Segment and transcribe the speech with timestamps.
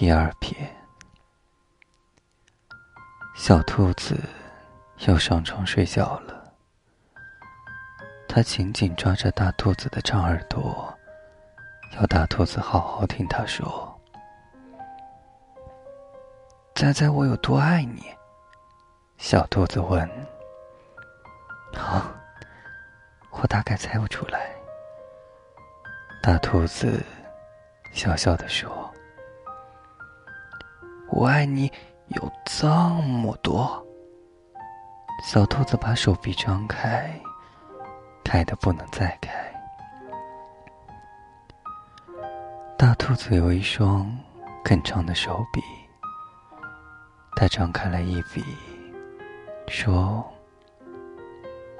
[0.00, 0.74] 第二篇，
[3.34, 4.18] 小兔子
[5.00, 6.54] 又上床睡觉了。
[8.26, 10.98] 它紧紧抓着大兔子的长耳朵，
[11.98, 14.00] 要大兔子好好听它说
[16.74, 18.02] ：“猜猜我有多爱你？”
[19.20, 20.08] 小兔子问。
[21.76, 22.10] “好，
[23.32, 24.50] 我大概猜不出来。”
[26.24, 27.04] 大兔子
[27.92, 28.79] 笑笑的说。
[31.12, 31.70] 我爱你
[32.08, 33.84] 有这么多。
[35.24, 37.12] 小兔子把手臂张开，
[38.24, 39.30] 开的不能再开。
[42.78, 44.10] 大兔子有一双
[44.64, 45.60] 更长的手臂，
[47.36, 48.42] 它张开了一笔，
[49.68, 50.24] 说：“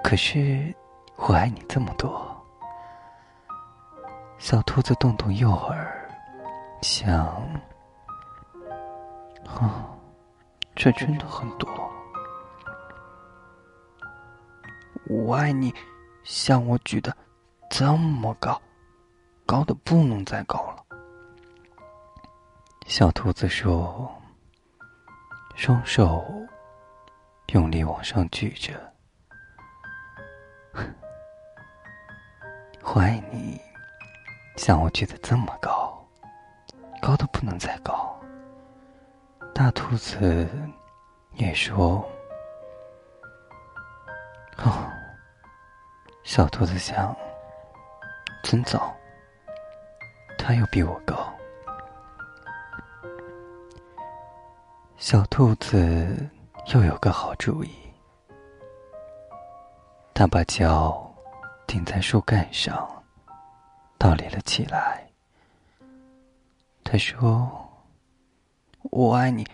[0.05, 0.75] 可是
[1.17, 2.37] 我爱你这么多。”
[4.39, 6.11] 小兔子动动右耳，
[6.83, 7.41] 想。
[9.61, 9.87] 啊，
[10.75, 11.69] 这真的很多。
[15.05, 15.75] 我爱你，
[16.25, 17.15] 像我举的
[17.69, 18.59] 这么高，
[19.45, 20.83] 高的不能再高了。
[22.87, 24.11] 小兔子说
[25.55, 26.25] ：“双手
[27.49, 28.73] 用力往上举着，
[32.83, 33.61] 我爱你，
[34.57, 36.03] 像我举的这么高，
[37.03, 38.19] 高的不能再高。”
[39.61, 40.49] 大兔子
[41.35, 42.03] 也说
[44.57, 44.91] ：“哦。”
[46.25, 47.15] 小兔子想
[48.43, 48.97] ：“真早，
[50.39, 51.15] 它又比我高。”
[54.97, 56.31] 小兔子
[56.73, 57.71] 又有个好主意，
[60.15, 61.07] 它把脚
[61.67, 62.89] 顶在树干上，
[63.99, 65.07] 倒立了起来。
[66.83, 67.70] 他说。
[68.83, 69.47] 我爱你，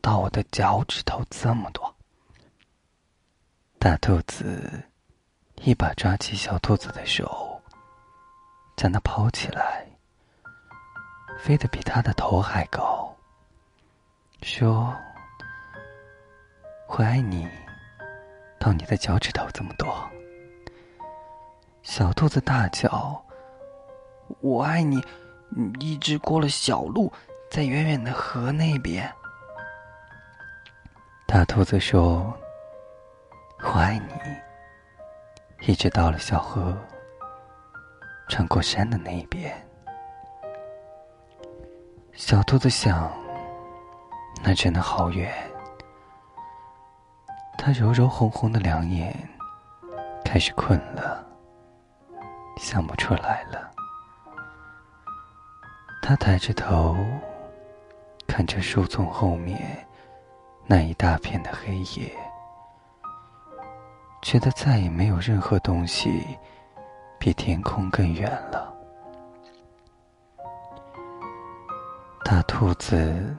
[0.00, 1.94] 到我的脚趾头这么多。
[3.78, 4.82] 大兔子
[5.56, 7.60] 一把抓起小兔子的手，
[8.74, 9.86] 将它抛起来，
[11.38, 13.14] 飞得比它的头还高。
[14.40, 14.96] 说
[16.88, 17.46] ：“我爱你，
[18.58, 19.94] 到你的脚趾头这么多。”
[21.84, 23.22] 小兔子大叫
[24.40, 25.04] ：“我爱你，
[25.78, 27.12] 一直过了小路。”
[27.50, 29.10] 在远远的河那边，
[31.26, 32.36] 大兔子说
[33.64, 34.12] ：“我爱你。”
[35.66, 36.76] 一直到了小河，
[38.28, 39.52] 穿过山的那一边。
[42.12, 43.10] 小兔子想
[44.44, 45.32] ：“那真的好远。”
[47.56, 49.16] 它揉揉红红的两眼，
[50.24, 51.26] 开始困了，
[52.58, 53.70] 想不出来了。
[56.02, 56.94] 它抬着头。
[58.36, 59.58] 看着树丛后面
[60.66, 62.14] 那一大片的黑夜，
[64.20, 66.22] 觉得再也没有任何东西
[67.18, 68.76] 比天空更远了。
[72.26, 73.34] 大兔子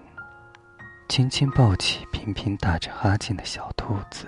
[1.08, 4.26] 轻轻抱起频频打着哈欠的小兔子，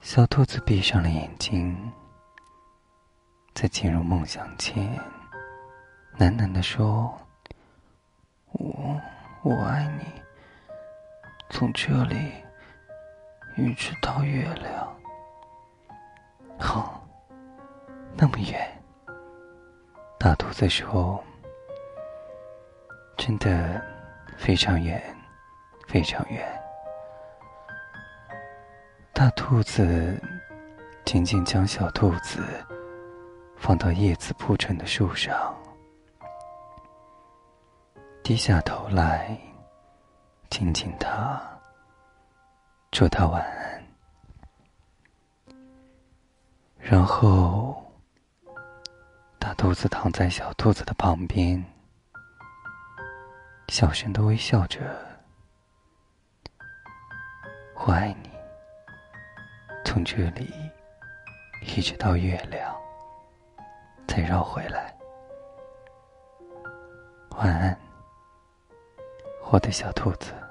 [0.00, 1.92] 小兔子闭上了眼睛，
[3.52, 4.98] 在进入梦乡前，
[6.16, 7.14] 喃喃地说。
[8.68, 9.00] 我
[9.42, 10.04] 我爱你，
[11.48, 12.32] 从这里
[13.56, 14.96] 一直到月亮。
[16.58, 17.02] 好，
[18.14, 18.70] 那么远。
[20.18, 21.24] 大兔子说
[23.16, 23.82] ：“真的
[24.36, 25.02] 非常远，
[25.86, 26.46] 非常远。”
[29.14, 30.20] 大兔子
[31.06, 32.44] 紧紧将小兔子
[33.56, 35.56] 放到叶子铺成的树上。
[38.28, 39.34] 低下头来，
[40.50, 41.40] 亲亲他，
[42.90, 43.82] 祝他晚安。
[46.76, 47.82] 然后，
[49.38, 51.64] 大兔子躺在小兔子的旁边，
[53.68, 54.78] 小声的微笑着
[57.80, 58.30] ：“我爱你。”
[59.86, 60.52] 从这里
[61.62, 62.76] 一直到月亮，
[64.06, 64.94] 再绕回来。
[67.30, 67.74] 晚安。
[69.50, 70.47] 我的小兔子。